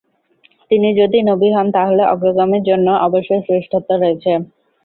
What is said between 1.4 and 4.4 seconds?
হন তাহলে অগ্রগামীর জন্য অবশ্যই শ্রেষ্ঠত্ব রয়েছে।